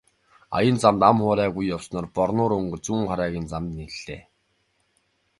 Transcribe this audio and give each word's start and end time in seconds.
Аян 0.57 0.77
замд 0.83 1.01
ам 1.09 1.17
хуурайгүй 1.23 1.65
явсаар 1.75 2.05
Борнуур 2.15 2.51
өнгөрч 2.59 2.83
Зүүнхараагийн 2.87 3.47
замд 3.51 3.69
нийллээ. 3.77 4.21